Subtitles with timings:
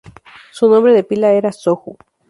[0.49, 1.97] Su nombre de pila era 周 Zhōu.